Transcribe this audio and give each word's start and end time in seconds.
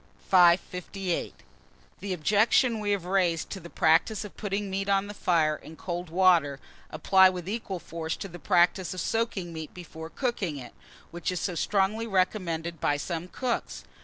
558. 0.29 1.43
THE 1.99 2.13
OBJECTIONS 2.13 2.79
WE 2.81 2.89
HAVE 2.89 3.05
RAISED 3.05 3.51
to 3.51 3.59
the 3.59 3.69
practice 3.69 4.25
of 4.25 4.35
putting 4.35 4.67
meat 4.71 4.89
on 4.89 5.05
the 5.05 5.13
fire 5.13 5.55
in 5.57 5.75
cold 5.75 6.09
water, 6.09 6.59
apply 6.89 7.29
with 7.29 7.47
equal 7.47 7.77
force 7.77 8.15
to 8.15 8.27
the 8.27 8.39
practice 8.39 8.95
of 8.95 8.99
soaking 8.99 9.53
meat 9.53 9.75
before 9.75 10.09
cooking 10.09 10.57
it, 10.57 10.73
which 11.11 11.31
is 11.31 11.39
so 11.39 11.53
strongly 11.53 12.07
recommended 12.07 12.81
by 12.81 12.97
some 12.97 13.27
cooks. 13.27 13.83